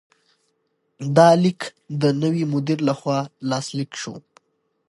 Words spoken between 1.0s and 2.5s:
دا لیک د نوي